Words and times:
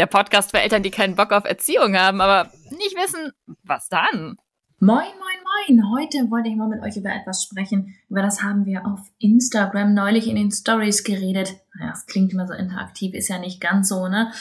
der 0.00 0.06
Podcast 0.06 0.50
für 0.50 0.60
Eltern, 0.60 0.82
die 0.82 0.90
keinen 0.90 1.14
Bock 1.14 1.30
auf 1.30 1.44
Erziehung 1.44 1.94
haben, 1.94 2.22
aber 2.22 2.50
nicht 2.70 2.96
wissen, 2.96 3.32
was 3.62 3.88
dann. 3.90 4.38
Moin, 4.80 4.96
moin, 4.96 5.76
moin. 5.76 5.92
Heute 5.92 6.30
wollte 6.30 6.48
ich 6.48 6.56
mal 6.56 6.68
mit 6.68 6.82
euch 6.82 6.96
über 6.96 7.10
etwas 7.10 7.44
sprechen. 7.44 7.94
Über 8.08 8.22
das 8.22 8.42
haben 8.42 8.64
wir 8.64 8.86
auf 8.86 9.00
Instagram 9.18 9.92
neulich 9.92 10.26
in 10.26 10.36
den 10.36 10.50
Stories 10.50 11.04
geredet. 11.04 11.54
Naja, 11.78 11.92
es 11.92 12.06
klingt 12.06 12.32
immer 12.32 12.46
so 12.46 12.54
interaktiv, 12.54 13.14
ist 13.14 13.28
ja 13.28 13.38
nicht 13.38 13.60
ganz 13.60 13.90
so, 13.90 14.08
ne? 14.08 14.32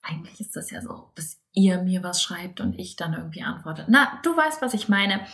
Eigentlich 0.00 0.40
ist 0.40 0.54
das 0.54 0.70
ja 0.70 0.80
so, 0.80 1.10
dass 1.16 1.40
ihr 1.52 1.82
mir 1.82 2.04
was 2.04 2.22
schreibt 2.22 2.60
und 2.60 2.78
ich 2.78 2.94
dann 2.94 3.14
irgendwie 3.14 3.42
antworte. 3.42 3.86
Na, 3.88 4.20
du 4.22 4.36
weißt, 4.36 4.62
was 4.62 4.74
ich 4.74 4.88
meine. 4.88 5.26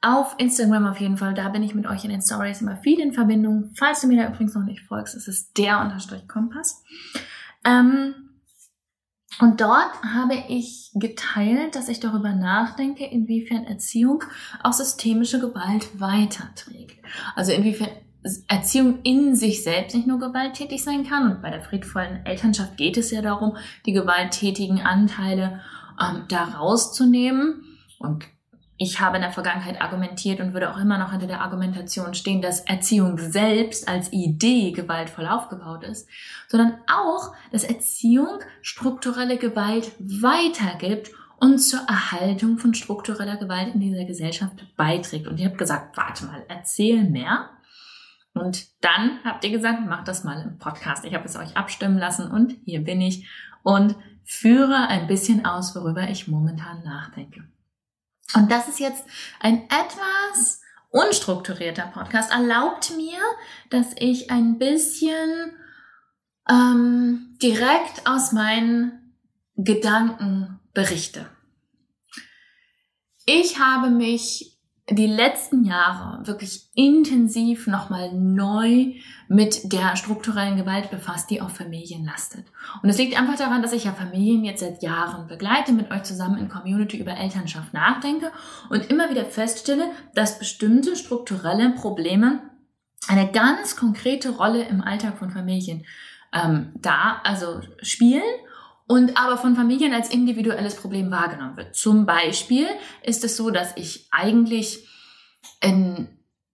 Auf 0.00 0.36
Instagram 0.38 0.86
auf 0.86 1.00
jeden 1.00 1.16
Fall, 1.16 1.34
da 1.34 1.48
bin 1.48 1.64
ich 1.64 1.74
mit 1.74 1.88
euch 1.88 2.04
in 2.04 2.10
den 2.10 2.22
Stories 2.22 2.60
immer 2.60 2.76
viel 2.76 3.00
in 3.00 3.12
Verbindung. 3.12 3.72
Falls 3.74 4.00
du 4.00 4.06
mir 4.06 4.22
da 4.22 4.28
übrigens 4.28 4.54
noch 4.54 4.64
nicht 4.64 4.82
folgst, 4.82 5.16
ist 5.16 5.26
es 5.26 5.52
der 5.54 5.80
Unterstrich 5.80 6.28
Kompass. 6.28 6.84
Ähm, 7.64 8.21
und 9.40 9.60
dort 9.60 10.02
habe 10.02 10.34
ich 10.48 10.90
geteilt, 10.94 11.74
dass 11.74 11.88
ich 11.88 12.00
darüber 12.00 12.32
nachdenke, 12.32 13.04
inwiefern 13.04 13.64
Erziehung 13.64 14.22
auch 14.62 14.72
systemische 14.72 15.40
Gewalt 15.40 16.00
weiterträgt. 16.00 17.04
Also 17.34 17.52
inwiefern 17.52 17.88
Erziehung 18.46 19.00
in 19.02 19.34
sich 19.34 19.64
selbst 19.64 19.96
nicht 19.96 20.06
nur 20.06 20.20
gewalttätig 20.20 20.84
sein 20.84 21.04
kann. 21.04 21.30
Und 21.30 21.42
bei 21.42 21.50
der 21.50 21.62
friedvollen 21.62 22.24
Elternschaft 22.24 22.76
geht 22.76 22.96
es 22.96 23.10
ja 23.10 23.20
darum, 23.20 23.56
die 23.84 23.92
gewalttätigen 23.92 24.80
Anteile 24.80 25.60
ähm, 26.00 26.24
da 26.28 26.44
rauszunehmen. 26.44 27.64
Und 27.98 28.24
ich 28.82 29.00
habe 29.00 29.16
in 29.16 29.22
der 29.22 29.30
Vergangenheit 29.30 29.80
argumentiert 29.80 30.40
und 30.40 30.54
würde 30.54 30.74
auch 30.74 30.78
immer 30.78 30.98
noch 30.98 31.12
hinter 31.12 31.28
der 31.28 31.40
Argumentation 31.40 32.14
stehen, 32.14 32.42
dass 32.42 32.60
Erziehung 32.60 33.16
selbst 33.16 33.86
als 33.88 34.12
Idee 34.12 34.72
gewaltvoll 34.72 35.28
aufgebaut 35.28 35.84
ist, 35.84 36.08
sondern 36.48 36.78
auch, 36.92 37.32
dass 37.52 37.62
Erziehung 37.62 38.40
strukturelle 38.60 39.36
Gewalt 39.36 39.92
weitergibt 40.00 41.12
und 41.38 41.58
zur 41.58 41.80
Erhaltung 41.88 42.58
von 42.58 42.74
struktureller 42.74 43.36
Gewalt 43.36 43.72
in 43.72 43.80
dieser 43.80 44.04
Gesellschaft 44.04 44.64
beiträgt. 44.76 45.28
Und 45.28 45.38
ihr 45.38 45.46
habt 45.46 45.58
gesagt, 45.58 45.96
warte 45.96 46.26
mal, 46.26 46.44
erzähl 46.48 47.04
mehr. 47.04 47.50
Und 48.34 48.66
dann 48.82 49.20
habt 49.24 49.44
ihr 49.44 49.50
gesagt, 49.50 49.86
macht 49.86 50.08
das 50.08 50.24
mal 50.24 50.42
im 50.42 50.58
Podcast. 50.58 51.04
Ich 51.04 51.14
habe 51.14 51.26
es 51.26 51.36
euch 51.36 51.56
abstimmen 51.56 51.98
lassen 51.98 52.28
und 52.28 52.56
hier 52.64 52.82
bin 52.82 53.00
ich 53.00 53.28
und 53.62 53.94
führe 54.24 54.88
ein 54.88 55.06
bisschen 55.06 55.44
aus, 55.44 55.76
worüber 55.76 56.08
ich 56.08 56.26
momentan 56.26 56.82
nachdenke. 56.82 57.44
Und 58.34 58.50
das 58.50 58.68
ist 58.68 58.80
jetzt 58.80 59.04
ein 59.40 59.64
etwas 59.64 60.60
unstrukturierter 60.90 61.86
Podcast. 61.86 62.30
Erlaubt 62.30 62.94
mir, 62.96 63.18
dass 63.70 63.88
ich 63.96 64.30
ein 64.30 64.58
bisschen 64.58 65.52
ähm, 66.48 67.36
direkt 67.42 68.06
aus 68.06 68.32
meinen 68.32 69.14
Gedanken 69.56 70.60
berichte. 70.74 71.28
Ich 73.24 73.58
habe 73.58 73.90
mich 73.90 74.51
die 74.90 75.06
letzten 75.06 75.64
Jahre 75.64 76.26
wirklich 76.26 76.68
intensiv 76.74 77.68
nochmal 77.68 78.12
neu 78.12 78.94
mit 79.28 79.72
der 79.72 79.94
strukturellen 79.96 80.56
Gewalt 80.56 80.90
befasst, 80.90 81.30
die 81.30 81.40
auf 81.40 81.56
Familien 81.56 82.04
lastet. 82.04 82.46
Und 82.82 82.88
es 82.88 82.98
liegt 82.98 83.18
einfach 83.18 83.36
daran, 83.36 83.62
dass 83.62 83.72
ich 83.72 83.84
ja 83.84 83.92
Familien 83.92 84.44
jetzt 84.44 84.60
seit 84.60 84.82
Jahren 84.82 85.28
begleite, 85.28 85.72
mit 85.72 85.90
euch 85.92 86.02
zusammen 86.02 86.36
in 86.36 86.48
Community 86.48 86.98
über 86.98 87.16
Elternschaft 87.16 87.72
nachdenke 87.72 88.32
und 88.70 88.90
immer 88.90 89.08
wieder 89.08 89.24
feststelle, 89.24 89.90
dass 90.14 90.40
bestimmte 90.40 90.96
strukturelle 90.96 91.70
Probleme 91.70 92.40
eine 93.06 93.30
ganz 93.30 93.76
konkrete 93.76 94.30
Rolle 94.30 94.64
im 94.64 94.80
Alltag 94.82 95.16
von 95.16 95.30
Familien 95.30 95.86
ähm, 96.32 96.72
da, 96.74 97.20
also 97.24 97.60
spielen 97.82 98.22
und 98.86 99.16
aber 99.16 99.36
von 99.38 99.56
Familien 99.56 99.94
als 99.94 100.10
individuelles 100.10 100.76
Problem 100.76 101.10
wahrgenommen 101.10 101.56
wird. 101.56 101.74
Zum 101.74 102.06
Beispiel 102.06 102.66
ist 103.02 103.24
es 103.24 103.36
so, 103.36 103.50
dass 103.50 103.76
ich 103.76 104.08
eigentlich 104.10 104.88
in, 105.60 106.08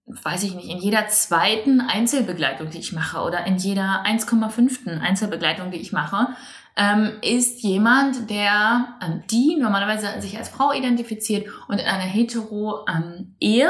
weiß 0.05 0.43
ich 0.43 0.55
nicht, 0.55 0.69
in 0.69 0.77
jeder 0.77 1.07
zweiten 1.07 1.81
Einzelbegleitung, 1.81 2.69
die 2.69 2.79
ich 2.79 2.93
mache 2.93 3.21
oder 3.21 3.45
in 3.45 3.57
jeder 3.57 4.03
1,5. 4.05 4.99
Einzelbegleitung, 4.99 5.71
die 5.71 5.79
ich 5.79 5.91
mache, 5.91 6.29
ähm, 6.75 7.11
ist 7.21 7.61
jemand, 7.61 8.29
der, 8.29 8.97
ähm, 9.01 9.23
die 9.29 9.57
normalerweise 9.59 10.21
sich 10.21 10.37
als 10.37 10.49
Frau 10.49 10.71
identifiziert 10.71 11.47
und 11.67 11.79
in 11.79 11.85
einer 11.85 12.03
hetero 12.03 12.85
ähm, 12.87 13.35
Ehe 13.39 13.69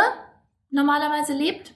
normalerweise 0.69 1.33
lebt 1.33 1.73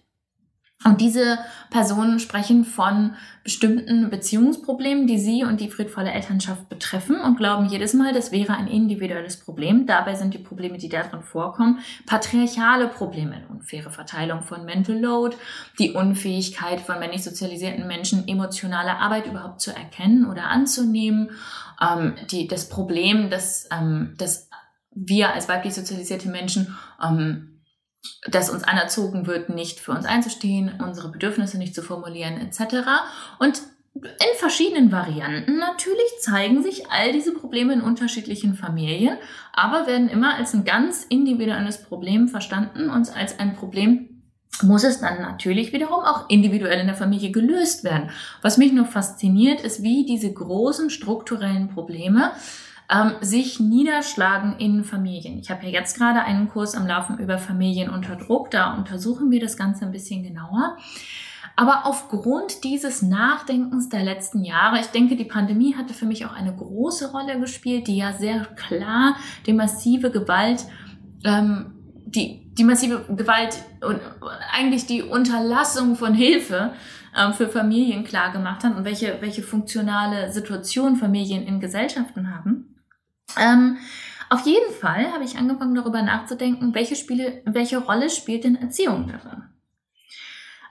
und 0.86 1.00
diese 1.00 1.40
Personen 1.70 2.20
sprechen 2.20 2.66
von 2.66 3.16
bestimmten 3.44 4.10
Beziehungsproblemen, 4.10 5.08
die 5.08 5.18
sie 5.18 5.44
und 5.44 5.60
die 5.60 5.70
friedvolle 5.70 6.12
Elternschaft 6.12 6.70
betreffen 6.70 7.20
und 7.20 7.38
glauben 7.38 7.66
jedes 7.66 7.94
Mal, 7.94 8.14
das 8.14 8.32
wäre 8.32 8.54
ein 8.54 8.68
individuelles 8.68 9.38
Problem. 9.38 9.86
Dabei 9.86 10.16
sind 10.16 10.34
die 10.34 10.40
Probleme, 10.40 10.78
die 10.78 10.90
darin 10.90 11.22
vorkommen, 11.22 11.80
patriarchale 12.06 12.88
Probleme, 12.88 13.44
unfaire 13.50 13.92
Verteilung 13.92 14.42
von 14.42 14.66
Mental 14.66 14.98
Load, 14.98 15.36
die 15.80 15.92
Unfähigkeit 15.92 16.82
von 16.82 17.00
männlich 17.00 17.24
sozialisierten 17.24 17.88
Menschen, 17.88 18.28
emotionale 18.28 18.98
Arbeit 18.98 19.28
überhaupt 19.28 19.62
zu 19.62 19.72
erkennen 19.72 20.26
oder 20.30 20.46
anzunehmen, 20.48 21.32
ähm, 21.82 22.16
die, 22.30 22.48
das 22.48 22.70
Problem, 22.70 23.30
dass, 23.30 23.68
ähm, 23.72 24.14
dass 24.18 24.50
wir 24.96 25.34
als 25.34 25.50
weiblich 25.50 25.74
sozialisierte 25.74 26.30
Menschen 26.30 26.78
ähm, 27.04 27.53
dass 28.28 28.50
uns 28.50 28.64
anerzogen 28.64 29.28
wird, 29.28 29.50
nicht 29.50 29.80
für 29.80 29.92
uns 29.92 30.06
einzustehen, 30.06 30.82
unsere 30.84 31.10
Bedürfnisse 31.10 31.58
nicht 31.58 31.76
zu 31.76 31.82
formulieren 31.82 32.40
etc. 32.40 32.88
Und 33.40 33.62
in 33.96 34.38
verschiedenen 34.40 34.92
Varianten 34.92 35.58
natürlich 35.58 36.20
zeigen 36.20 36.64
sich 36.64 36.90
all 36.90 37.12
diese 37.12 37.34
Probleme 37.34 37.74
in 37.74 37.82
unterschiedlichen 37.82 38.56
Familien, 38.56 39.18
aber 39.54 39.86
werden 39.86 40.10
immer 40.10 40.36
als 40.36 40.54
ein 40.54 40.66
ganz 40.66 41.04
individuelles 41.04 41.84
Problem 41.84 42.28
verstanden 42.28 42.90
und 42.90 43.16
als 43.16 43.40
ein 43.40 43.56
Problem 43.56 44.10
muss 44.62 44.84
es 44.84 45.00
dann 45.00 45.22
natürlich 45.22 45.74
wiederum 45.74 46.04
auch 46.04 46.30
individuell 46.30 46.80
in 46.80 46.88
der 46.88 46.96
Familie 46.96 47.32
gelöst 47.32 47.84
werden. 47.84 48.12
Was 48.42 48.58
mich 48.58 48.72
nur 48.72 48.86
fasziniert, 48.86 49.62
ist, 49.62 49.82
wie 49.82 50.06
diese 50.06 50.32
großen 50.32 50.90
strukturellen 50.90 51.70
Probleme 51.70 52.32
ähm, 52.90 53.14
sich 53.22 53.60
niederschlagen 53.60 54.58
in 54.58 54.84
Familien. 54.84 55.40
Ich 55.40 55.50
habe 55.50 55.66
ja 55.66 55.70
jetzt 55.70 55.98
gerade 55.98 56.22
einen 56.22 56.50
Kurs 56.50 56.76
am 56.76 56.88
Laufen 56.88 57.18
über 57.18 57.38
Familien 57.38 57.90
unter 57.90 58.16
Druck. 58.16 58.52
Da 58.52 58.74
untersuchen 58.76 59.32
wir 59.32 59.40
das 59.40 59.58
Ganze 59.58 59.86
ein 59.86 59.92
bisschen 59.92 60.24
genauer. 60.24 60.78
Aber 61.56 61.86
aufgrund 61.86 62.64
dieses 62.64 63.02
Nachdenkens 63.04 63.90
der 63.90 64.04
letzten 64.04 64.44
Jahre, 64.44 64.80
ich 64.80 64.88
denke, 64.88 65.16
die 65.16 65.26
Pandemie 65.26 65.76
hatte 65.76 65.94
für 65.94 66.06
mich 66.06 66.26
auch 66.26 66.34
eine 66.34 66.56
große 66.56 67.12
Rolle 67.12 67.40
gespielt, 67.40 67.88
die 67.88 67.98
ja 67.98 68.12
sehr 68.14 68.46
klar 68.56 69.16
die 69.46 69.54
massive 69.54 70.10
Gewalt, 70.10 70.66
ähm, 71.24 71.74
die, 72.06 72.52
die 72.54 72.64
massive 72.64 73.06
Gewalt 73.16 73.58
und 73.82 74.00
eigentlich 74.52 74.88
die 74.88 75.04
Unterlassung 75.04 75.96
von 75.96 76.16
Hilfe 76.16 76.74
ähm, 77.16 77.34
für 77.34 77.48
Familien 77.48 78.04
klar 78.04 78.32
gemacht 78.32 78.64
hat 78.64 78.76
und 78.76 78.84
welche, 78.84 79.18
welche 79.22 79.44
funktionale 79.44 80.32
Situation 80.32 80.96
Familien 80.96 81.44
in 81.44 81.60
Gesellschaften 81.60 82.34
haben. 82.34 82.73
Ähm, 83.40 83.78
auf 84.30 84.46
jeden 84.46 84.74
Fall 84.74 85.12
habe 85.12 85.24
ich 85.24 85.38
angefangen 85.38 85.76
darüber 85.76 86.02
nachzudenken, 86.02 86.74
welche, 86.74 86.96
Spiele, 86.96 87.42
welche 87.46 87.78
Rolle 87.78 88.10
spielt 88.10 88.44
denn 88.44 88.56
Erziehung 88.56 89.08
darin? 89.08 89.44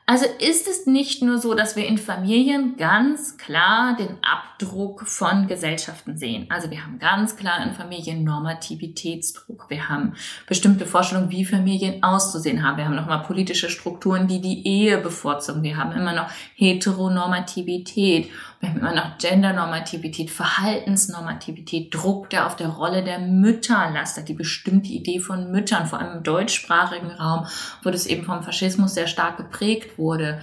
Also 0.04 0.26
ist 0.40 0.66
es 0.66 0.84
nicht 0.84 1.22
nur 1.22 1.38
so, 1.38 1.54
dass 1.54 1.76
wir 1.76 1.86
in 1.86 1.96
Familien 1.96 2.76
ganz 2.76 3.36
klar 3.36 3.96
den 3.96 4.18
Abdruck 4.20 5.06
von 5.06 5.46
Gesellschaften 5.46 6.18
sehen. 6.18 6.46
Also 6.50 6.70
wir 6.72 6.84
haben 6.84 6.98
ganz 6.98 7.36
klar 7.36 7.64
in 7.64 7.72
Familien 7.72 8.24
Normativitätsdruck. 8.24 9.70
Wir 9.70 9.88
haben 9.88 10.14
bestimmte 10.48 10.86
Vorstellungen, 10.86 11.30
wie 11.30 11.44
Familien 11.44 12.02
auszusehen 12.02 12.64
haben. 12.64 12.78
Wir 12.78 12.86
haben 12.86 12.96
nochmal 12.96 13.22
politische 13.22 13.70
Strukturen, 13.70 14.26
die 14.26 14.40
die 14.40 14.66
Ehe 14.66 14.98
bevorzugen. 14.98 15.62
Wir 15.62 15.76
haben 15.76 15.92
immer 15.92 16.12
noch 16.12 16.30
Heteronormativität. 16.56 18.28
Wir 18.62 18.68
haben 18.68 18.78
immer 18.78 18.94
noch 18.94 19.18
Gendernormativität, 19.18 20.30
Verhaltensnormativität, 20.30 21.92
Druck, 21.92 22.30
der 22.30 22.46
auf 22.46 22.54
der 22.54 22.68
Rolle 22.68 23.02
der 23.02 23.18
Mütter 23.18 23.90
lastet, 23.92 24.28
die 24.28 24.34
bestimmte 24.34 24.92
Idee 24.92 25.18
von 25.18 25.50
Müttern, 25.50 25.86
vor 25.86 25.98
allem 25.98 26.18
im 26.18 26.22
deutschsprachigen 26.22 27.10
Raum, 27.10 27.48
wo 27.82 27.90
das 27.90 28.06
eben 28.06 28.24
vom 28.24 28.44
Faschismus 28.44 28.94
sehr 28.94 29.08
stark 29.08 29.36
geprägt 29.36 29.98
wurde. 29.98 30.40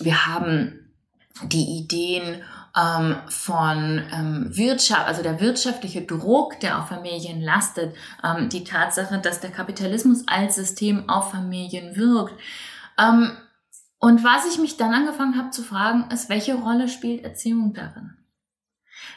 Wir 0.00 0.26
haben 0.26 0.90
die 1.44 1.78
Ideen 1.78 2.42
ähm, 2.76 3.14
von 3.28 4.02
ähm, 4.12 4.48
Wirtschaft, 4.50 5.06
also 5.06 5.22
der 5.22 5.40
wirtschaftliche 5.40 6.02
Druck, 6.02 6.58
der 6.58 6.80
auf 6.80 6.88
Familien 6.88 7.40
lastet, 7.40 7.94
ähm, 8.24 8.48
die 8.48 8.64
Tatsache, 8.64 9.20
dass 9.20 9.38
der 9.38 9.52
Kapitalismus 9.52 10.24
als 10.26 10.56
System 10.56 11.08
auf 11.08 11.30
Familien 11.30 11.94
wirkt. 11.94 12.34
Ähm, 12.98 13.36
und 13.98 14.24
was 14.24 14.46
ich 14.46 14.58
mich 14.58 14.76
dann 14.76 14.92
angefangen 14.92 15.36
habe 15.36 15.50
zu 15.50 15.62
fragen, 15.62 16.10
ist, 16.10 16.28
welche 16.28 16.54
Rolle 16.54 16.88
spielt 16.88 17.24
Erziehung 17.24 17.72
darin? 17.72 18.16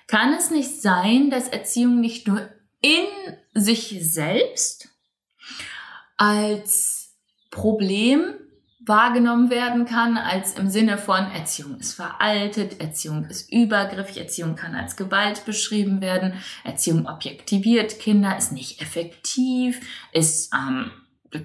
Kann 0.08 0.34
es 0.34 0.52
nicht 0.52 0.82
sein, 0.82 1.30
dass 1.30 1.48
Erziehung 1.48 2.00
nicht 2.00 2.28
nur 2.28 2.50
in 2.82 3.06
sich 3.54 3.98
selbst 4.02 4.90
als 6.18 7.16
Problem 7.52 8.36
wahrgenommen 8.80 9.50
werden 9.50 9.86
kann, 9.86 10.18
als 10.18 10.58
im 10.58 10.70
Sinne 10.70 10.98
von 10.98 11.30
Erziehung 11.32 11.80
ist 11.80 11.94
veraltet, 11.94 12.80
Erziehung 12.82 13.26
ist 13.26 13.52
übergriffig, 13.52 14.18
Erziehung 14.18 14.56
kann 14.56 14.74
als 14.74 14.96
Gewalt 14.96 15.46
beschrieben 15.46 16.02
werden, 16.02 16.34
Erziehung 16.64 17.06
objektiviert 17.06 18.00
Kinder, 18.00 18.38
ist 18.38 18.52
nicht 18.52 18.82
effektiv, 18.82 19.80
ist 20.12 20.54
ähm, 20.54 20.92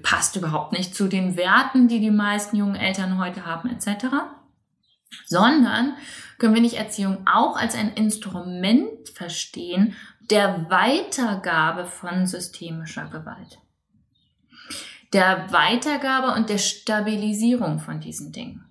passt 0.01 0.35
überhaupt 0.35 0.73
nicht 0.73 0.95
zu 0.95 1.07
den 1.07 1.37
Werten, 1.37 1.87
die 1.87 1.99
die 1.99 2.11
meisten 2.11 2.55
jungen 2.55 2.75
Eltern 2.75 3.19
heute 3.19 3.45
haben, 3.45 3.69
etc. 3.69 4.05
Sondern 5.25 5.95
können 6.37 6.53
wir 6.53 6.61
nicht 6.61 6.77
Erziehung 6.77 7.25
auch 7.27 7.55
als 7.55 7.75
ein 7.75 7.93
Instrument 7.93 9.09
verstehen 9.13 9.95
der 10.29 10.69
Weitergabe 10.69 11.85
von 11.85 12.25
systemischer 12.25 13.05
Gewalt. 13.05 13.59
Der 15.13 15.51
Weitergabe 15.51 16.33
und 16.33 16.49
der 16.49 16.57
Stabilisierung 16.57 17.79
von 17.79 17.99
diesen 17.99 18.31
Dingen. 18.31 18.65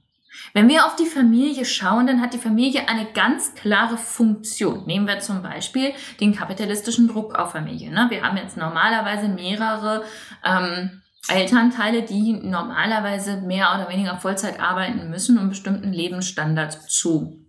Wenn 0.52 0.68
wir 0.68 0.84
auf 0.84 0.96
die 0.96 1.06
Familie 1.06 1.64
schauen, 1.64 2.06
dann 2.06 2.20
hat 2.20 2.34
die 2.34 2.38
Familie 2.38 2.88
eine 2.88 3.06
ganz 3.12 3.54
klare 3.54 3.96
Funktion. 3.96 4.84
Nehmen 4.84 5.06
wir 5.06 5.20
zum 5.20 5.42
Beispiel 5.42 5.92
den 6.20 6.34
kapitalistischen 6.34 7.08
Druck 7.08 7.36
auf 7.36 7.52
Familie. 7.52 7.92
Ne? 7.92 8.06
Wir 8.10 8.22
haben 8.22 8.36
jetzt 8.36 8.56
normalerweise 8.56 9.28
mehrere 9.28 10.04
ähm, 10.44 11.02
Elternteile, 11.28 12.02
die 12.02 12.34
normalerweise 12.34 13.38
mehr 13.38 13.74
oder 13.74 13.88
weniger 13.88 14.16
Vollzeit 14.18 14.60
arbeiten 14.60 15.08
müssen, 15.08 15.38
um 15.38 15.48
bestimmten 15.48 15.92
Lebensstandard 15.92 16.72
zu 16.90 17.44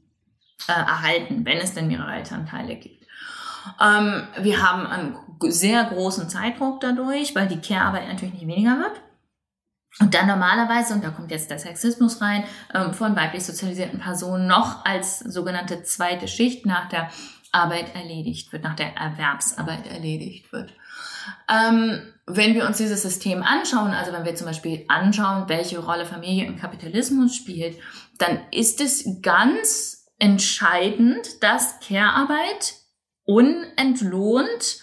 äh, 0.68 0.72
erhalten, 0.72 1.46
wenn 1.46 1.58
es 1.58 1.74
denn 1.74 1.88
mehrere 1.88 2.14
Elternteile 2.14 2.76
gibt. 2.78 3.06
Ähm, 3.82 4.24
wir 4.42 4.62
haben 4.62 4.86
einen 4.88 5.18
sehr 5.48 5.84
großen 5.86 6.30
Zeitdruck 6.30 6.80
dadurch, 6.82 7.36
weil 7.36 7.48
die 7.48 7.60
Care-Arbeit 7.60 8.08
natürlich 8.08 8.36
nicht 8.36 8.48
weniger 8.48 8.78
wird. 8.78 9.02
Und 10.00 10.14
dann 10.14 10.28
normalerweise, 10.28 10.94
und 10.94 11.04
da 11.04 11.10
kommt 11.10 11.32
jetzt 11.32 11.50
der 11.50 11.60
Sexismus 11.60 12.22
rein, 12.22 12.44
ähm, 12.74 12.94
von 12.94 13.16
weiblich 13.16 13.46
sozialisierten 13.46 14.00
Personen 14.00 14.46
noch 14.46 14.84
als 14.86 15.20
sogenannte 15.20 15.84
zweite 15.84 16.28
Schicht 16.28 16.66
nach 16.66 16.90
der 16.90 17.10
Arbeit 17.56 17.96
erledigt 17.96 18.52
wird, 18.52 18.64
nach 18.64 18.76
der 18.76 18.96
Erwerbsarbeit 18.96 19.88
erledigt 19.88 20.52
wird. 20.52 20.74
Ähm, 21.50 22.14
wenn 22.28 22.54
wir 22.54 22.68
uns 22.68 22.78
dieses 22.78 23.02
System 23.02 23.42
anschauen, 23.42 23.92
also 23.92 24.12
wenn 24.12 24.26
wir 24.26 24.36
zum 24.36 24.48
Beispiel 24.48 24.84
anschauen, 24.90 25.48
welche 25.48 25.80
Rolle 25.80 26.06
Familie 26.06 26.46
im 26.46 26.58
Kapitalismus 26.58 27.36
spielt, 27.36 27.80
dann 28.18 28.40
ist 28.52 28.82
es 28.82 29.22
ganz 29.22 30.08
entscheidend, 30.20 31.42
dass 31.42 31.80
Care-Arbeit 31.80 32.76
unentlohnt 33.24 34.80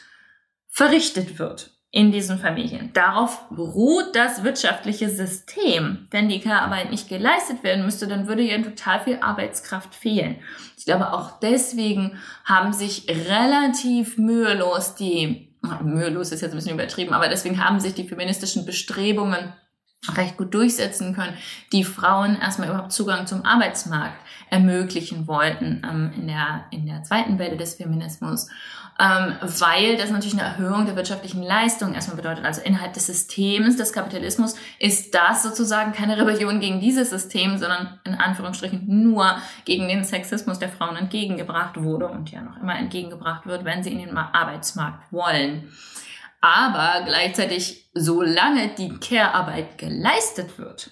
verrichtet 0.69 1.39
wird 1.39 1.72
in 1.95 2.11
diesen 2.11 2.39
Familien. 2.39 2.91
Darauf 2.95 3.49
beruht 3.51 4.17
das 4.17 4.43
wirtschaftliche 4.43 5.11
System. 5.11 6.09
Wenn 6.11 6.31
die 6.31 6.41
Care-Arbeit 6.41 6.91
nicht 6.91 7.09
geleistet 7.09 7.63
werden 7.63 7.85
müsste, 7.85 8.09
dann 8.09 8.27
würde 8.27 8.43
ja 8.43 8.61
total 8.63 9.01
viel 9.01 9.19
Arbeitskraft 9.21 9.95
fehlen. 9.95 10.37
Ich 10.79 10.87
glaube, 10.87 11.13
auch 11.13 11.39
deswegen 11.41 12.19
haben 12.47 12.73
sich 12.73 13.07
relativ 13.09 14.17
mühelos 14.17 14.95
die 14.95 15.53
mühelos 15.83 16.33
ist 16.33 16.41
jetzt 16.41 16.53
ein 16.53 16.57
bisschen 16.57 16.75
übertrieben, 16.75 17.13
aber 17.13 17.29
deswegen 17.29 17.65
haben 17.65 17.79
sich 17.79 17.95
die 17.95 18.09
feministischen 18.09 18.67
Bestrebungen 18.67 19.53
recht 20.17 20.37
gut 20.37 20.53
durchsetzen 20.53 21.15
können, 21.15 21.37
die 21.71 21.85
Frauen 21.85 22.41
erstmal 22.41 22.69
überhaupt 22.69 22.93
Zugang 22.93 23.27
zum 23.27 23.45
Arbeitsmarkt 23.45 24.19
ermöglichen 24.51 25.29
wollten 25.29 25.83
ähm, 25.89 26.13
in, 26.17 26.27
der, 26.27 26.65
in 26.71 26.87
der 26.87 27.05
zweiten 27.05 27.39
Welle 27.39 27.57
des 27.57 27.77
Feminismus, 27.77 28.49
ähm, 28.99 29.37
weil 29.41 29.97
das 29.97 30.11
natürlich 30.11 30.35
eine 30.35 30.43
Erhöhung 30.43 30.87
der 30.87 30.97
wirtschaftlichen 30.97 31.43
Leistung 31.43 31.95
erstmal 31.95 32.17
bedeutet. 32.17 32.45
Also 32.45 32.61
innerhalb 32.63 32.95
des 32.95 33.07
Systems 33.07 33.77
des 33.77 33.93
Kapitalismus 33.93 34.57
ist 34.81 35.15
das 35.15 35.45
sozusagen 35.45 35.93
keine 35.93 36.19
Rebellion 36.19 36.59
gegen 36.59 36.81
dieses 36.81 37.11
System, 37.11 37.57
sondern 37.57 38.01
in 38.05 38.15
Anführungsstrichen 38.15 38.83
nur 38.87 39.37
gegen 39.65 39.87
den 39.87 40.03
Sexismus 40.03 40.59
der 40.59 40.69
Frauen 40.69 40.97
entgegengebracht 40.97 41.81
wurde 41.81 42.09
und 42.09 42.31
ja 42.33 42.43
noch 42.43 42.61
immer 42.61 42.77
entgegengebracht 42.77 43.47
wird, 43.47 43.65
wenn 43.65 43.85
sie 43.85 43.93
in 43.93 43.99
den 43.99 44.17
Arbeitsmarkt 44.17 45.13
wollen. 45.13 45.73
Aber 46.43 47.05
gleichzeitig, 47.05 47.89
solange 47.95 48.75
die 48.75 48.99
Care-Arbeit 48.99 49.79
geleistet 49.79 50.59
wird, 50.59 50.91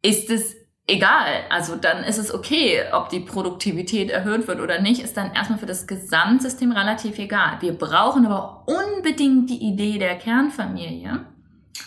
ist 0.00 0.30
es 0.30 0.56
egal. 0.86 1.44
Also 1.50 1.76
dann 1.76 2.02
ist 2.02 2.16
es 2.16 2.32
okay, 2.32 2.84
ob 2.92 3.10
die 3.10 3.20
Produktivität 3.20 4.10
erhöht 4.10 4.48
wird 4.48 4.60
oder 4.60 4.80
nicht, 4.80 5.02
ist 5.02 5.18
dann 5.18 5.34
erstmal 5.34 5.58
für 5.58 5.66
das 5.66 5.86
Gesamtsystem 5.86 6.72
relativ 6.72 7.18
egal. 7.18 7.58
Wir 7.60 7.74
brauchen 7.74 8.24
aber 8.24 8.64
unbedingt 8.66 9.50
die 9.50 9.62
Idee 9.62 9.98
der 9.98 10.16
Kernfamilie. 10.16 11.26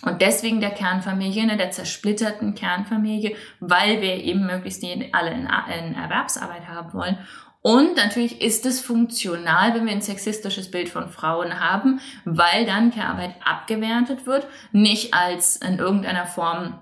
Und 0.04 0.22
deswegen 0.22 0.62
der 0.62 0.72
Kernfamilie, 0.72 1.48
ne, 1.48 1.58
der 1.58 1.72
zersplitterten 1.72 2.54
Kernfamilie, 2.54 3.36
weil 3.60 4.02
wir 4.02 4.24
eben 4.24 4.46
möglichst 4.46 4.84
alle 5.12 5.32
in 5.32 5.48
Erwerbsarbeit 5.48 6.68
haben 6.68 6.94
wollen. 6.94 7.18
Und 7.66 7.96
natürlich 7.96 8.44
ist 8.44 8.68
es 8.68 8.80
funktional, 8.80 9.74
wenn 9.74 9.88
wir 9.88 9.92
ein 9.92 10.04
sexistisches 10.04 10.70
Bild 10.70 10.88
von 10.88 11.10
Frauen 11.10 11.60
haben, 11.60 12.00
weil 12.24 12.68
dann 12.68 12.92
Care-Arbeit 12.92 13.38
abgewertet 13.44 14.28
wird, 14.28 14.46
nicht 14.72 15.16
als 15.16 15.56
in 15.56 15.80
irgendeiner 15.80 16.28
Form 16.28 16.78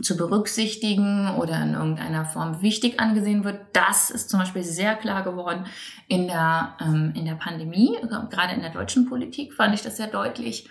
zu 0.00 0.16
berücksichtigen 0.16 1.34
oder 1.34 1.60
in 1.60 1.74
irgendeiner 1.74 2.26
Form 2.26 2.62
wichtig 2.62 3.00
angesehen 3.00 3.42
wird. 3.42 3.60
Das 3.72 4.10
ist 4.10 4.30
zum 4.30 4.38
Beispiel 4.38 4.62
sehr 4.62 4.94
klar 4.94 5.24
geworden 5.24 5.66
in 6.06 6.28
der, 6.28 6.76
ähm, 6.80 7.12
in 7.16 7.24
der 7.24 7.34
Pandemie, 7.34 7.98
gerade 8.30 8.54
in 8.54 8.60
der 8.60 8.70
deutschen 8.70 9.08
Politik 9.08 9.52
fand 9.54 9.74
ich 9.74 9.82
das 9.82 9.96
sehr 9.96 10.06
deutlich. 10.06 10.70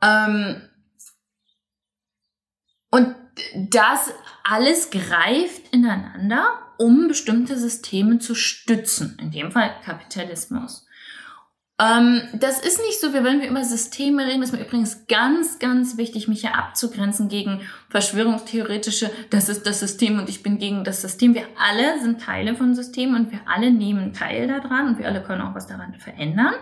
Ähm, 0.00 0.62
und 2.90 3.14
das 3.54 4.14
alles 4.44 4.88
greift 4.88 5.74
ineinander 5.74 6.62
um 6.78 7.08
bestimmte 7.08 7.58
Systeme 7.58 8.18
zu 8.18 8.34
stützen, 8.34 9.18
in 9.20 9.30
dem 9.30 9.52
Fall 9.52 9.70
Kapitalismus. 9.84 10.86
Ähm, 11.80 12.22
das 12.34 12.58
ist 12.58 12.80
nicht 12.80 13.00
so, 13.00 13.12
wir 13.12 13.22
wollen 13.22 13.40
wir 13.40 13.48
über 13.48 13.62
Systeme 13.62 14.26
reden. 14.26 14.42
Ist 14.42 14.52
mir 14.52 14.64
übrigens 14.64 15.06
ganz, 15.06 15.60
ganz 15.60 15.96
wichtig, 15.96 16.26
mich 16.26 16.40
hier 16.40 16.56
abzugrenzen 16.56 17.28
gegen 17.28 17.60
verschwörungstheoretische, 17.88 19.10
das 19.30 19.48
ist 19.48 19.64
das 19.64 19.78
System 19.78 20.18
und 20.18 20.28
ich 20.28 20.42
bin 20.42 20.58
gegen 20.58 20.82
das 20.82 21.02
System. 21.02 21.34
Wir 21.34 21.46
alle 21.56 22.00
sind 22.00 22.20
Teile 22.20 22.56
von 22.56 22.74
Systemen 22.74 23.14
und 23.14 23.32
wir 23.32 23.40
alle 23.46 23.70
nehmen 23.70 24.12
teil 24.12 24.48
daran 24.48 24.88
und 24.88 24.98
wir 24.98 25.06
alle 25.06 25.22
können 25.22 25.42
auch 25.42 25.54
was 25.54 25.68
daran 25.68 25.94
verändern. 25.94 26.54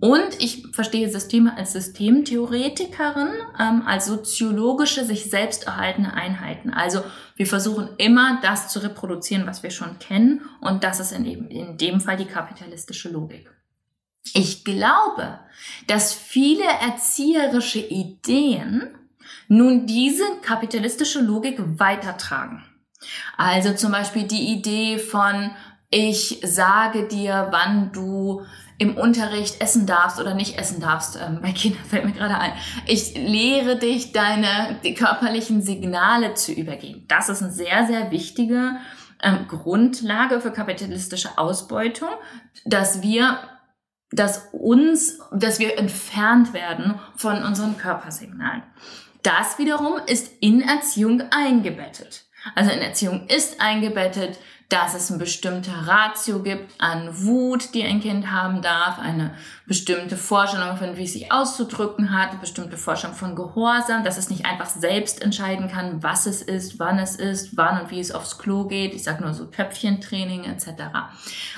Und 0.00 0.40
ich 0.40 0.64
verstehe 0.72 1.10
Systeme 1.10 1.56
als 1.56 1.72
Systemtheoretikerin, 1.72 3.30
ähm, 3.58 3.82
als 3.84 4.06
soziologische, 4.06 5.04
sich 5.04 5.28
selbst 5.28 5.66
erhaltene 5.66 6.14
Einheiten. 6.14 6.72
Also 6.72 7.02
wir 7.34 7.46
versuchen 7.46 7.88
immer 7.98 8.40
das 8.42 8.68
zu 8.68 8.78
reproduzieren, 8.78 9.46
was 9.46 9.62
wir 9.62 9.70
schon 9.70 9.98
kennen. 9.98 10.42
Und 10.60 10.84
das 10.84 11.00
ist 11.00 11.12
in, 11.12 11.24
in 11.24 11.76
dem 11.78 12.00
Fall 12.00 12.16
die 12.16 12.26
kapitalistische 12.26 13.08
Logik. 13.08 13.50
Ich 14.34 14.64
glaube, 14.64 15.40
dass 15.86 16.14
viele 16.14 16.64
erzieherische 16.64 17.80
Ideen 17.80 18.94
nun 19.48 19.86
diese 19.86 20.24
kapitalistische 20.42 21.20
Logik 21.20 21.58
weitertragen. 21.78 22.64
Also 23.36 23.74
zum 23.74 23.92
Beispiel 23.92 24.24
die 24.24 24.52
Idee 24.52 24.98
von, 24.98 25.50
ich 25.90 26.40
sage 26.44 27.08
dir, 27.08 27.48
wann 27.50 27.92
du 27.92 28.44
im 28.78 28.96
Unterricht 28.96 29.60
essen 29.60 29.86
darfst 29.86 30.20
oder 30.20 30.34
nicht 30.34 30.56
essen 30.56 30.80
darfst. 30.80 31.16
Ähm, 31.16 31.40
bei 31.42 31.52
Kindern 31.52 31.84
fällt 31.84 32.04
mir 32.04 32.12
gerade 32.12 32.38
ein. 32.38 32.52
Ich 32.86 33.14
lehre 33.16 33.76
dich, 33.76 34.12
deine 34.12 34.78
körperlichen 34.96 35.62
Signale 35.62 36.34
zu 36.34 36.52
übergehen. 36.52 37.04
Das 37.08 37.28
ist 37.28 37.42
eine 37.42 37.50
sehr, 37.50 37.86
sehr 37.86 38.10
wichtige 38.12 38.76
ähm, 39.20 39.48
Grundlage 39.48 40.40
für 40.40 40.52
kapitalistische 40.52 41.36
Ausbeutung, 41.38 42.10
dass 42.64 43.02
wir 43.02 43.38
dass 44.10 44.48
uns, 44.52 45.18
dass 45.32 45.58
wir 45.58 45.78
entfernt 45.78 46.54
werden 46.54 46.98
von 47.16 47.42
unseren 47.42 47.76
Körpersignalen. 47.76 48.62
Das 49.22 49.58
wiederum 49.58 49.98
ist 50.06 50.32
in 50.40 50.62
Erziehung 50.62 51.24
eingebettet. 51.30 52.24
Also 52.54 52.70
in 52.70 52.78
Erziehung 52.78 53.26
ist 53.26 53.60
eingebettet, 53.60 54.38
dass 54.68 54.94
es 54.94 55.10
eine 55.10 55.18
bestimmte 55.18 55.70
Ratio 55.86 56.42
gibt 56.42 56.74
an 56.78 57.08
Wut, 57.24 57.72
die 57.72 57.84
ein 57.84 58.00
Kind 58.00 58.30
haben 58.30 58.60
darf, 58.60 58.98
eine 58.98 59.32
bestimmte 59.66 60.18
Vorstellung 60.18 60.76
von, 60.76 60.98
wie 60.98 61.04
es 61.04 61.14
sich 61.14 61.32
auszudrücken 61.32 62.12
hat, 62.12 62.30
eine 62.30 62.40
bestimmte 62.40 62.76
Vorstellung 62.76 63.16
von 63.16 63.34
Gehorsam, 63.34 64.04
dass 64.04 64.18
es 64.18 64.28
nicht 64.28 64.44
einfach 64.44 64.66
selbst 64.66 65.22
entscheiden 65.22 65.68
kann, 65.68 66.02
was 66.02 66.26
es 66.26 66.42
ist, 66.42 66.78
wann 66.78 66.98
es 66.98 67.16
ist, 67.16 67.56
wann 67.56 67.80
und 67.80 67.90
wie 67.90 67.98
es 67.98 68.12
aufs 68.12 68.36
Klo 68.36 68.66
geht. 68.66 68.92
Ich 68.92 69.04
sage 69.04 69.22
nur 69.22 69.32
so 69.32 69.46
Töpfchentraining 69.46 70.44
etc. 70.44 70.66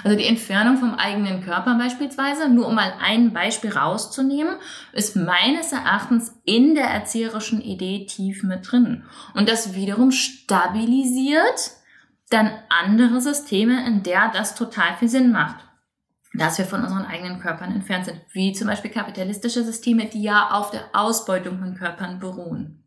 Also 0.05 0.17
die 0.17 0.27
Entfernung 0.27 0.77
vom 0.79 0.95
eigenen 0.95 1.43
Körper 1.43 1.77
beispielsweise, 1.77 2.49
nur 2.49 2.69
um 2.69 2.77
mal 2.77 2.93
ein 3.03 3.33
Beispiel 3.33 3.73
rauszunehmen, 3.73 4.55
ist 4.93 5.17
meines 5.17 5.73
Erachtens 5.73 6.33
in 6.45 6.77
der 6.77 6.87
erzieherischen 6.87 7.61
Idee 7.61 8.07
tief 8.07 8.45
mit 8.45 8.71
drin. 8.71 9.03
Und 9.35 9.49
das 9.49 9.75
wiederum 9.75 10.13
stabilisiert 10.13 11.80
dann 12.31 12.51
andere 12.69 13.21
Systeme, 13.21 13.87
in 13.87 14.03
der 14.03 14.31
das 14.33 14.55
total 14.55 14.97
viel 14.99 15.09
Sinn 15.09 15.33
macht. 15.33 15.57
Dass 16.33 16.59
wir 16.59 16.65
von 16.65 16.83
unseren 16.83 17.05
eigenen 17.05 17.41
Körpern 17.41 17.73
entfernt 17.73 18.07
sind. 18.07 18.21
Wie 18.33 18.53
zum 18.53 18.69
Beispiel 18.69 18.91
kapitalistische 18.91 19.65
Systeme, 19.65 20.07
die 20.07 20.23
ja 20.23 20.51
auf 20.53 20.71
der 20.71 20.85
Ausbeutung 20.93 21.59
von 21.59 21.75
Körpern 21.75 22.21
beruhen. 22.21 22.85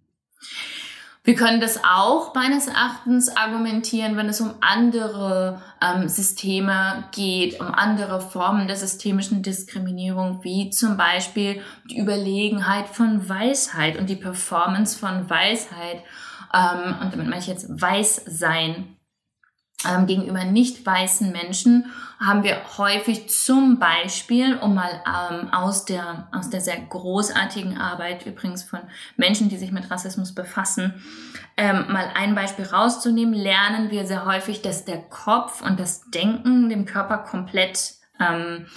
Wir 1.25 1.35
können 1.35 1.61
das 1.61 1.81
auch 1.85 2.35
meines 2.35 2.67
Erachtens 2.67 3.29
argumentieren, 3.29 4.17
wenn 4.17 4.27
es 4.27 4.41
um 4.41 4.55
andere 4.59 5.61
ähm, 5.81 6.09
Systeme 6.09 7.05
geht, 7.13 7.61
um 7.61 7.67
andere 7.67 8.19
Formen 8.19 8.67
der 8.67 8.75
systemischen 8.75 9.41
Diskriminierung, 9.41 10.43
wie 10.43 10.69
zum 10.69 10.97
Beispiel 10.97 11.61
die 11.89 11.97
Überlegenheit 11.97 12.89
von 12.89 13.29
Weisheit 13.29 13.97
und 13.97 14.09
die 14.09 14.17
Performance 14.17 14.99
von 14.99 15.29
Weisheit. 15.29 16.03
Ähm, 16.53 16.95
und 17.01 17.13
damit 17.13 17.27
meine 17.27 17.39
ich 17.39 17.47
jetzt 17.47 17.69
Weißsein 17.69 18.97
gegenüber 20.07 20.43
nicht 20.45 20.85
weißen 20.85 21.31
Menschen 21.31 21.91
haben 22.19 22.43
wir 22.43 22.57
häufig 22.77 23.29
zum 23.29 23.79
Beispiel, 23.79 24.55
um 24.57 24.75
mal 24.75 25.01
ähm, 25.05 25.53
aus, 25.53 25.85
der, 25.85 26.27
aus 26.31 26.49
der 26.49 26.61
sehr 26.61 26.77
großartigen 26.77 27.77
Arbeit 27.77 28.25
übrigens 28.25 28.63
von 28.63 28.79
Menschen, 29.17 29.49
die 29.49 29.57
sich 29.57 29.71
mit 29.71 29.91
Rassismus 29.91 30.33
befassen, 30.33 30.93
ähm, 31.57 31.85
mal 31.91 32.09
ein 32.15 32.33
Beispiel 32.33 32.65
rauszunehmen, 32.65 33.33
lernen 33.33 33.91
wir 33.91 34.05
sehr 34.05 34.25
häufig, 34.25 34.61
dass 34.61 34.85
der 34.85 35.01
Kopf 35.01 35.61
und 35.61 35.79
das 35.79 36.09
Denken 36.11 36.69
dem 36.69 36.85
Körper 36.85 37.17
komplett 37.17 37.95
ähm, 38.19 38.67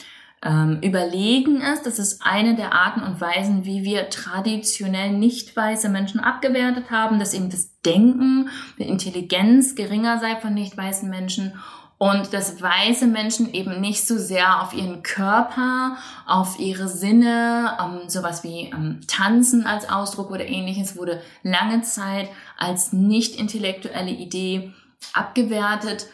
ähm, 0.47 0.79
überlegen 0.83 1.61
ist. 1.61 1.87
Das 1.87 1.99
ist 1.99 2.23
eine 2.25 2.55
der 2.55 2.73
Arten 2.73 3.03
und 3.03 3.21
Weisen, 3.21 3.65
wie 3.65 3.83
wir 3.83 4.09
traditionell 4.11 5.11
nicht 5.11 5.57
weiße 5.57 5.89
Menschen 5.89 6.21
abgewertet 6.21 6.91
haben, 6.91 7.19
dass 7.19 7.35
eben 7.35 7.51
das 7.51 7.81
Denken, 7.83 8.49
die 8.79 8.85
Intelligenz 8.85 9.75
geringer 9.75 10.21
sei 10.21 10.37
von 10.37 10.55
nicht 10.55 10.77
weißen 10.77 11.11
Menschen 11.11 11.55
und 11.99 12.33
dass 12.35 12.61
weiße 12.61 13.07
Menschen 13.07 13.53
eben 13.55 13.81
nicht 13.81 14.07
so 14.07 14.19
sehr 14.19 14.63
auf 14.63 14.75
ihren 14.75 15.03
Körper, 15.03 15.97
auf 16.27 16.59
ihre 16.59 16.89
Sinne, 16.89 17.77
um, 17.83 18.09
sowas 18.09 18.45
wie 18.45 18.73
um, 18.75 19.01
Tanzen 19.09 19.67
als 19.67 19.89
Ausdruck 19.89 20.31
oder 20.31 20.47
ähnliches 20.47 20.97
wurde 20.97 21.23
lange 21.43 21.83
Zeit 21.83 22.29
als 22.59 22.93
nicht 22.93 23.37
intellektuelle 23.37 24.11
Idee 24.11 24.73
abgewertet 25.15 26.07
ähm, 26.07 26.13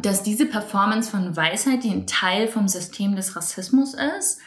dass 0.00 0.22
diese 0.22 0.46
Performance 0.46 1.10
von 1.10 1.36
Weisheit, 1.36 1.84
die 1.84 1.90
ein 1.90 2.06
Teil 2.06 2.48
vom 2.48 2.68
System 2.68 3.16
des 3.16 3.36
Rassismus 3.36 3.94
ist, 4.18 4.40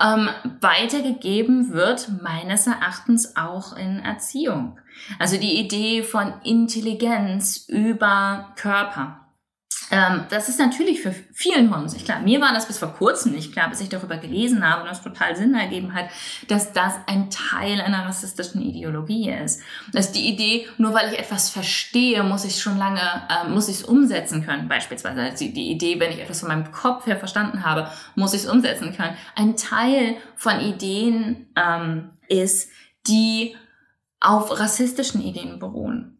ähm, 0.00 0.28
weitergegeben 0.60 1.72
wird, 1.72 2.08
meines 2.22 2.66
Erachtens 2.66 3.36
auch 3.36 3.76
in 3.76 4.00
Erziehung. 4.00 4.78
Also 5.18 5.36
die 5.36 5.58
Idee 5.58 6.02
von 6.02 6.32
Intelligenz 6.42 7.66
über 7.68 8.52
Körper. 8.56 9.23
Ähm, 9.90 10.24
das 10.30 10.48
ist 10.48 10.58
natürlich 10.58 11.02
für 11.02 11.14
vielen 11.32 11.70
von 11.70 11.82
uns 11.82 11.92
nicht 11.92 12.04
klar. 12.04 12.20
Mir 12.20 12.40
war 12.40 12.52
das 12.52 12.66
bis 12.66 12.78
vor 12.78 12.94
kurzem 12.94 13.32
nicht 13.32 13.52
klar, 13.52 13.68
bis 13.68 13.80
ich 13.80 13.88
darüber 13.88 14.16
gelesen 14.16 14.68
habe 14.68 14.82
und 14.82 14.88
das 14.88 15.02
total 15.02 15.36
Sinn 15.36 15.54
ergeben 15.54 15.94
hat, 15.94 16.06
dass 16.48 16.72
das 16.72 16.94
ein 17.06 17.30
Teil 17.30 17.80
einer 17.80 18.04
rassistischen 18.04 18.60
Ideologie 18.60 19.30
ist. 19.30 19.60
Dass 19.92 20.10
die 20.10 20.28
Idee, 20.28 20.66
nur 20.78 20.94
weil 20.94 21.12
ich 21.12 21.18
etwas 21.20 21.50
verstehe, 21.50 22.24
muss 22.24 22.44
ich 22.44 22.60
schon 22.60 22.76
lange, 22.76 23.00
äh, 23.00 23.48
muss 23.48 23.68
ich 23.68 23.76
es 23.76 23.84
umsetzen 23.84 24.44
können. 24.44 24.68
Beispielsweise 24.68 25.22
also 25.22 25.44
die 25.44 25.70
Idee, 25.70 26.00
wenn 26.00 26.10
ich 26.10 26.20
etwas 26.20 26.40
von 26.40 26.48
meinem 26.48 26.72
Kopf 26.72 27.06
her 27.06 27.16
verstanden 27.16 27.64
habe, 27.64 27.88
muss 28.16 28.34
ich 28.34 28.42
es 28.42 28.50
umsetzen 28.50 28.96
können. 28.96 29.16
Ein 29.36 29.56
Teil 29.56 30.16
von 30.34 30.60
Ideen 30.60 31.46
ähm, 31.56 32.10
ist, 32.28 32.68
die 33.06 33.54
auf 34.18 34.58
rassistischen 34.58 35.22
Ideen 35.22 35.60
beruhen. 35.60 36.18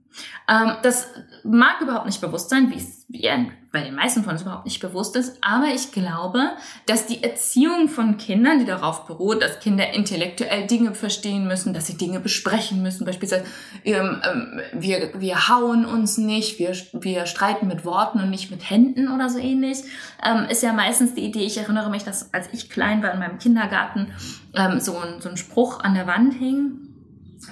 Ähm, 0.48 0.76
das 0.82 1.08
mag 1.42 1.80
überhaupt 1.80 2.06
nicht 2.06 2.20
bewusst 2.20 2.50
sein, 2.50 2.70
wie 2.70 2.76
es 2.76 2.93
bei 3.08 3.82
den 3.82 3.94
meisten 3.94 4.23
von 4.25 4.32
uns 4.32 4.42
überhaupt 4.42 4.64
nicht 4.64 4.80
bewusst 4.80 5.14
ist, 5.14 5.38
aber 5.42 5.66
ich 5.75 5.92
glaube, 5.92 6.52
dass 6.87 7.06
die 7.06 7.23
Erziehung 7.23 7.88
von 7.88 8.16
Kindern, 8.16 8.58
die 8.58 8.64
darauf 8.64 9.06
beruht, 9.06 9.42
dass 9.42 9.61
Kinder 9.61 9.92
intellektuell 9.92 10.66
Dinge 10.66 10.94
verstehen 10.94 11.46
müssen, 11.46 11.75
dass 11.75 11.87
sie 11.87 11.96
Dinge 11.96 12.18
besprechen 12.18 12.82
müssen, 12.82 13.04
beispielsweise 13.04 13.44
ähm, 13.84 14.20
ähm, 14.25 14.61
wir, 14.73 15.12
wir 15.20 15.49
hauen 15.49 15.84
uns 15.84 16.18
nicht, 16.18 16.58
wir, 16.58 16.75
wir 16.92 17.26
streiten 17.26 17.68
mit 17.68 17.84
Worten 17.84 18.20
und 18.20 18.30
nicht 18.30 18.50
mit 18.50 18.68
Händen 18.68 19.08
oder 19.08 19.28
so 19.28 19.38
ähnlich, 19.38 19.78
ähm, 20.25 20.46
ist 20.49 20.62
ja 20.62 20.73
meistens 20.73 21.14
die 21.14 21.25
Idee, 21.25 21.44
ich 21.44 21.58
erinnere 21.58 21.90
mich, 21.90 22.04
dass 22.04 22.32
als 22.32 22.49
ich 22.52 22.70
klein 22.70 23.02
war 23.02 23.12
in 23.12 23.20
meinem 23.20 23.38
Kindergarten 23.38 24.12
ähm, 24.54 24.80
so, 24.80 24.96
ein, 24.96 25.20
so 25.20 25.28
ein 25.28 25.37
Spruch 25.37 25.80
an 25.80 25.94
der 25.94 26.06
Wand 26.06 26.34
hing, 26.34 26.78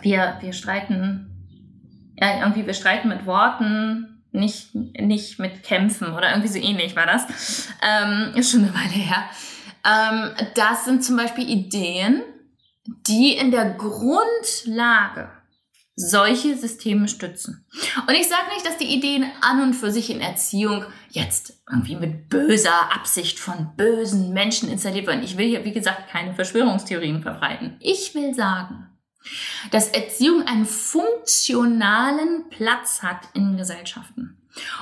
wir, 0.00 0.38
wir 0.40 0.54
streiten 0.54 1.28
ja, 2.23 2.40
irgendwie 2.40 2.66
wir 2.66 2.75
streiten 2.75 3.09
mit 3.09 3.26
Worten, 3.26 4.12
nicht, 4.32 4.74
nicht 4.74 5.38
mit 5.38 5.62
Kämpfen 5.62 6.12
oder 6.12 6.30
irgendwie 6.30 6.48
so 6.48 6.58
ähnlich 6.58 6.96
war 6.96 7.06
das. 7.06 7.68
Ähm, 7.82 8.32
ist 8.34 8.50
schon 8.50 8.64
eine 8.64 8.74
Weile 8.74 8.88
her. 8.88 9.24
Ähm, 9.84 10.30
das 10.54 10.84
sind 10.84 11.04
zum 11.04 11.16
Beispiel 11.16 11.48
Ideen, 11.48 12.22
die 12.84 13.36
in 13.36 13.50
der 13.50 13.70
Grundlage 13.74 15.30
solche 15.94 16.56
Systeme 16.56 17.06
stützen. 17.06 17.66
Und 18.06 18.14
ich 18.14 18.28
sage 18.28 18.48
nicht, 18.54 18.66
dass 18.66 18.78
die 18.78 18.94
Ideen 18.94 19.30
an 19.42 19.62
und 19.62 19.74
für 19.74 19.90
sich 19.90 20.10
in 20.10 20.20
Erziehung 20.20 20.84
jetzt 21.10 21.62
irgendwie 21.70 21.96
mit 21.96 22.28
böser 22.28 22.92
Absicht 22.94 23.38
von 23.38 23.76
bösen 23.76 24.32
Menschen 24.32 24.70
installiert 24.70 25.06
werden. 25.06 25.22
Ich 25.22 25.36
will 25.36 25.48
hier, 25.48 25.64
wie 25.64 25.72
gesagt, 25.72 26.08
keine 26.10 26.34
Verschwörungstheorien 26.34 27.22
verbreiten. 27.22 27.76
Ich 27.80 28.14
will 28.14 28.34
sagen, 28.34 28.88
dass 29.70 29.88
Erziehung 29.88 30.46
einen 30.46 30.66
funktionalen 30.66 32.48
Platz 32.50 33.02
hat 33.02 33.20
in 33.34 33.56
Gesellschaften. 33.56 34.36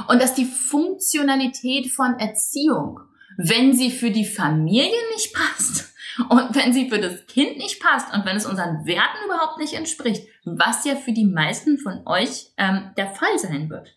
Und 0.08 0.20
dass 0.20 0.34
die 0.34 0.46
Funktionalität 0.46 1.92
von 1.92 2.18
Erziehung, 2.18 3.00
wenn 3.36 3.72
sie 3.72 3.90
für 3.90 4.10
die 4.10 4.24
Familie 4.24 4.98
nicht 5.14 5.32
passt 5.32 5.92
und 6.28 6.54
wenn 6.54 6.72
sie 6.72 6.90
für 6.90 6.98
das 6.98 7.26
Kind 7.26 7.56
nicht 7.56 7.80
passt 7.80 8.12
und 8.12 8.26
wenn 8.26 8.36
es 8.36 8.46
unseren 8.46 8.84
Werten 8.84 9.24
überhaupt 9.24 9.58
nicht 9.58 9.74
entspricht, 9.74 10.26
was 10.44 10.84
ja 10.84 10.96
für 10.96 11.12
die 11.12 11.24
meisten 11.26 11.78
von 11.78 12.06
euch 12.06 12.52
ähm, 12.56 12.90
der 12.96 13.10
Fall 13.10 13.38
sein 13.38 13.70
wird, 13.70 13.96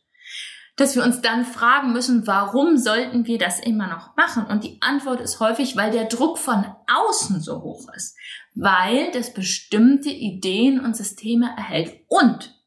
dass 0.75 0.95
wir 0.95 1.03
uns 1.03 1.21
dann 1.21 1.45
fragen 1.45 1.93
müssen, 1.93 2.25
warum 2.25 2.77
sollten 2.77 3.27
wir 3.27 3.37
das 3.37 3.59
immer 3.59 3.87
noch 3.87 4.15
machen? 4.15 4.45
Und 4.45 4.63
die 4.63 4.81
Antwort 4.81 5.21
ist 5.21 5.39
häufig, 5.39 5.75
weil 5.75 5.91
der 5.91 6.05
Druck 6.05 6.37
von 6.37 6.65
außen 6.87 7.41
so 7.41 7.61
hoch 7.61 7.87
ist, 7.95 8.17
weil 8.55 9.11
das 9.11 9.33
bestimmte 9.33 10.09
Ideen 10.09 10.79
und 10.79 10.95
Systeme 10.95 11.49
erhält 11.55 11.93
und 12.07 12.59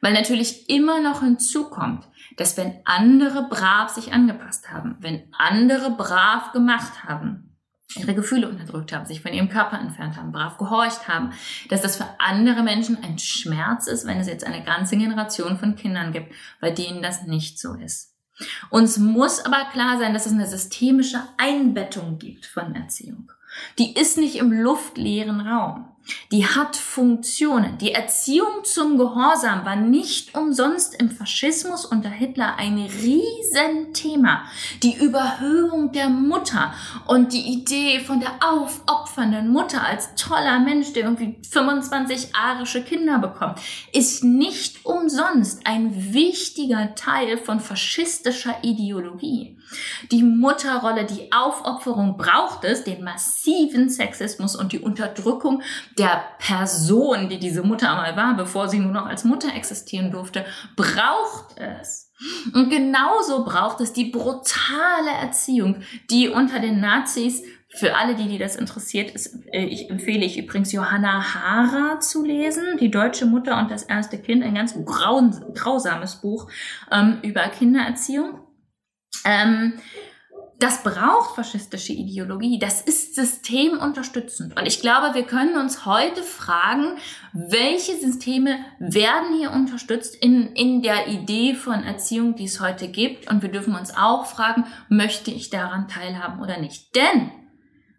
weil 0.00 0.12
natürlich 0.12 0.68
immer 0.70 1.00
noch 1.00 1.22
hinzukommt, 1.22 2.06
dass 2.36 2.56
wenn 2.56 2.80
andere 2.84 3.48
brav 3.48 3.88
sich 3.88 4.12
angepasst 4.12 4.70
haben, 4.70 4.96
wenn 5.00 5.32
andere 5.36 5.90
brav 5.90 6.52
gemacht 6.52 7.04
haben, 7.04 7.45
ihre 7.94 8.14
Gefühle 8.14 8.48
unterdrückt 8.48 8.92
haben, 8.92 9.06
sich 9.06 9.22
von 9.22 9.32
ihrem 9.32 9.48
Körper 9.48 9.78
entfernt 9.78 10.16
haben, 10.16 10.32
brav 10.32 10.58
gehorcht 10.58 11.08
haben, 11.08 11.32
dass 11.68 11.82
das 11.82 11.96
für 11.96 12.06
andere 12.18 12.62
Menschen 12.62 13.02
ein 13.02 13.18
Schmerz 13.18 13.86
ist, 13.86 14.06
wenn 14.06 14.18
es 14.18 14.26
jetzt 14.26 14.44
eine 14.44 14.64
ganze 14.64 14.96
Generation 14.96 15.58
von 15.58 15.76
Kindern 15.76 16.12
gibt, 16.12 16.34
bei 16.60 16.70
denen 16.70 17.02
das 17.02 17.22
nicht 17.22 17.58
so 17.58 17.74
ist. 17.74 18.14
Uns 18.70 18.98
muss 18.98 19.40
aber 19.40 19.64
klar 19.72 19.98
sein, 19.98 20.12
dass 20.12 20.26
es 20.26 20.32
eine 20.32 20.46
systemische 20.46 21.22
Einbettung 21.38 22.18
gibt 22.18 22.44
von 22.44 22.74
Erziehung. 22.74 23.32
Die 23.78 23.94
ist 23.94 24.18
nicht 24.18 24.36
im 24.36 24.52
luftleeren 24.52 25.40
Raum. 25.40 25.95
Die 26.32 26.46
hat 26.46 26.76
Funktionen. 26.76 27.78
Die 27.78 27.92
Erziehung 27.92 28.64
zum 28.64 28.98
Gehorsam 28.98 29.64
war 29.64 29.76
nicht 29.76 30.36
umsonst 30.36 30.94
im 31.00 31.10
Faschismus 31.10 31.84
unter 31.84 32.08
Hitler 32.08 32.56
ein 32.58 32.78
Riesenthema. 32.78 34.44
Die 34.82 34.96
Überhöhung 34.96 35.92
der 35.92 36.08
Mutter 36.08 36.74
und 37.06 37.32
die 37.32 37.52
Idee 37.52 38.00
von 38.00 38.20
der 38.20 38.32
aufopfernden 38.40 39.48
Mutter 39.48 39.84
als 39.84 40.14
toller 40.16 40.58
Mensch, 40.60 40.92
der 40.92 41.04
irgendwie 41.04 41.38
25 41.48 42.34
arische 42.34 42.82
Kinder 42.82 43.18
bekommt, 43.18 43.60
ist 43.92 44.24
nicht 44.24 44.84
umsonst 44.84 45.66
ein 45.66 46.12
wichtiger 46.12 46.94
Teil 46.94 47.38
von 47.38 47.60
faschistischer 47.60 48.56
Ideologie. 48.62 49.56
Die 50.12 50.22
Mutterrolle, 50.22 51.04
die 51.04 51.32
Aufopferung 51.32 52.16
braucht 52.16 52.64
es, 52.64 52.84
den 52.84 53.02
massiven 53.02 53.88
Sexismus 53.88 54.54
und 54.54 54.72
die 54.72 54.78
Unterdrückung 54.78 55.62
der 55.98 56.22
Person, 56.38 57.28
die 57.28 57.38
diese 57.38 57.62
Mutter 57.62 57.90
einmal 57.90 58.16
war, 58.16 58.36
bevor 58.36 58.68
sie 58.68 58.78
nur 58.78 58.92
noch 58.92 59.06
als 59.06 59.24
Mutter 59.24 59.54
existieren 59.54 60.10
durfte, 60.10 60.44
braucht 60.76 61.56
es. 61.58 62.12
Und 62.54 62.70
genauso 62.70 63.44
braucht 63.44 63.80
es 63.80 63.92
die 63.92 64.06
brutale 64.06 65.10
Erziehung, 65.20 65.82
die 66.10 66.28
unter 66.28 66.60
den 66.60 66.80
Nazis 66.80 67.42
für 67.68 67.94
alle, 67.94 68.14
die, 68.14 68.28
die 68.28 68.38
das 68.38 68.56
interessiert, 68.56 69.10
ist, 69.10 69.38
äh, 69.52 69.64
ich 69.64 69.90
empfehle 69.90 70.24
ich 70.24 70.38
übrigens 70.38 70.72
Johanna 70.72 71.34
Hara 71.34 72.00
zu 72.00 72.24
lesen, 72.24 72.78
die 72.80 72.90
deutsche 72.90 73.26
Mutter 73.26 73.58
und 73.58 73.70
das 73.70 73.82
erste 73.82 74.18
Kind, 74.18 74.42
ein 74.42 74.54
ganz 74.54 74.74
grausames 74.84 76.16
Buch 76.16 76.50
ähm, 76.90 77.18
über 77.22 77.42
Kindererziehung. 77.48 78.40
Ähm, 79.24 79.74
das 80.58 80.82
braucht 80.82 81.34
faschistische 81.34 81.92
Ideologie. 81.92 82.58
Das 82.58 82.80
ist 82.80 83.14
systemunterstützend. 83.14 84.58
Und 84.58 84.66
ich 84.66 84.80
glaube, 84.80 85.14
wir 85.14 85.24
können 85.24 85.56
uns 85.56 85.84
heute 85.84 86.22
fragen, 86.22 86.96
welche 87.32 87.96
Systeme 87.96 88.58
werden 88.78 89.36
hier 89.36 89.52
unterstützt 89.52 90.16
in, 90.16 90.54
in 90.54 90.82
der 90.82 91.08
Idee 91.08 91.54
von 91.54 91.82
Erziehung, 91.82 92.36
die 92.36 92.44
es 92.44 92.60
heute 92.60 92.88
gibt. 92.88 93.30
Und 93.30 93.42
wir 93.42 93.50
dürfen 93.50 93.74
uns 93.74 93.94
auch 93.94 94.24
fragen, 94.26 94.64
möchte 94.88 95.30
ich 95.30 95.50
daran 95.50 95.88
teilhaben 95.88 96.40
oder 96.40 96.58
nicht? 96.58 96.96
Denn 96.96 97.30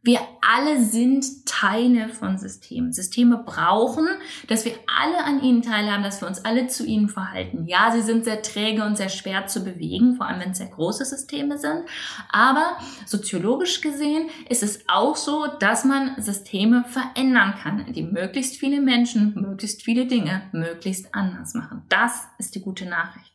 wir 0.07 0.21
alle 0.39 0.81
sind 0.81 1.45
Teile 1.45 2.07
von 2.07 2.37
Systemen. 2.37 2.93
Systeme 2.93 3.43
brauchen, 3.45 4.07
dass 4.47 4.63
wir 4.63 4.71
alle 4.87 5.21
an 5.25 5.43
ihnen 5.43 5.61
teilhaben, 5.61 6.01
dass 6.01 6.21
wir 6.21 6.29
uns 6.29 6.45
alle 6.45 6.67
zu 6.67 6.85
ihnen 6.85 7.09
verhalten. 7.09 7.65
Ja, 7.67 7.91
sie 7.91 8.01
sind 8.01 8.23
sehr 8.23 8.41
träge 8.41 8.85
und 8.85 8.95
sehr 8.95 9.09
schwer 9.09 9.47
zu 9.47 9.65
bewegen, 9.65 10.15
vor 10.15 10.25
allem 10.25 10.39
wenn 10.39 10.51
es 10.51 10.59
sehr 10.59 10.67
große 10.67 11.03
Systeme 11.03 11.57
sind. 11.57 11.83
Aber 12.29 12.77
soziologisch 13.05 13.81
gesehen 13.81 14.29
ist 14.47 14.63
es 14.63 14.87
auch 14.87 15.17
so, 15.17 15.45
dass 15.59 15.83
man 15.83 16.19
Systeme 16.21 16.85
verändern 16.87 17.55
kann, 17.61 17.91
die 17.91 18.03
möglichst 18.03 18.55
viele 18.55 18.79
Menschen, 18.79 19.33
möglichst 19.35 19.83
viele 19.83 20.05
Dinge 20.05 20.43
möglichst 20.53 21.13
anders 21.13 21.53
machen. 21.53 21.83
Das 21.89 22.27
ist 22.37 22.55
die 22.55 22.61
gute 22.61 22.85
Nachricht. 22.85 23.33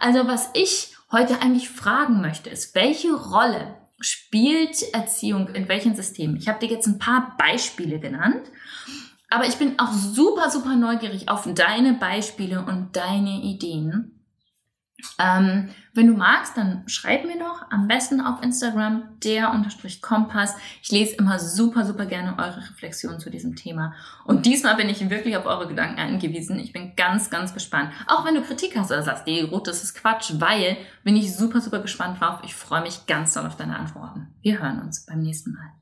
Also 0.00 0.26
was 0.26 0.50
ich 0.54 0.96
heute 1.12 1.40
eigentlich 1.42 1.68
fragen 1.70 2.20
möchte, 2.20 2.50
ist, 2.50 2.74
welche 2.74 3.14
Rolle 3.14 3.76
spielt 4.00 4.82
Erziehung 4.92 5.48
in 5.54 5.68
welchen 5.68 5.94
Systemen? 5.94 6.36
Ich 6.36 6.48
habe 6.48 6.58
dir 6.58 6.72
jetzt 6.72 6.86
ein 6.86 6.98
paar 6.98 7.36
Beispiele 7.38 7.98
genannt, 7.98 8.50
aber 9.30 9.46
ich 9.46 9.56
bin 9.56 9.78
auch 9.78 9.92
super, 9.92 10.50
super 10.50 10.76
neugierig 10.76 11.28
auf 11.28 11.48
deine 11.54 11.94
Beispiele 11.94 12.64
und 12.64 12.96
deine 12.96 13.42
Ideen. 13.42 14.17
Ähm, 15.18 15.68
wenn 15.94 16.06
du 16.06 16.14
magst, 16.14 16.56
dann 16.56 16.82
schreib 16.86 17.24
mir 17.24 17.38
doch 17.38 17.70
am 17.70 17.88
besten 17.88 18.20
auf 18.20 18.42
Instagram 18.42 19.02
der 19.24 19.52
unterstrich 19.52 20.02
Kompass. 20.02 20.54
Ich 20.82 20.90
lese 20.90 21.16
immer 21.16 21.38
super, 21.38 21.84
super 21.84 22.06
gerne 22.06 22.36
eure 22.38 22.58
Reflexionen 22.58 23.20
zu 23.20 23.30
diesem 23.30 23.56
Thema. 23.56 23.94
Und 24.24 24.46
diesmal 24.46 24.76
bin 24.76 24.88
ich 24.88 25.08
wirklich 25.08 25.36
auf 25.36 25.46
eure 25.46 25.68
Gedanken 25.68 26.00
angewiesen. 26.00 26.58
Ich 26.58 26.72
bin 26.72 26.94
ganz, 26.96 27.30
ganz 27.30 27.54
gespannt. 27.54 27.92
Auch 28.06 28.24
wenn 28.24 28.34
du 28.34 28.42
Kritik 28.42 28.76
hast 28.76 28.90
oder 28.90 29.02
sagst, 29.02 29.26
die 29.26 29.40
Ruth, 29.40 29.66
das 29.66 29.82
ist 29.82 29.94
Quatsch, 29.94 30.32
weil 30.38 30.76
bin 31.04 31.16
ich 31.16 31.34
super, 31.34 31.60
super 31.60 31.80
gespannt 31.80 32.20
drauf. 32.20 32.40
Ich 32.44 32.54
freue 32.54 32.82
mich 32.82 33.06
ganz 33.06 33.34
doll 33.34 33.46
auf 33.46 33.56
deine 33.56 33.78
Antworten. 33.78 34.28
Wir 34.42 34.60
hören 34.60 34.80
uns 34.82 35.06
beim 35.06 35.20
nächsten 35.20 35.52
Mal. 35.52 35.77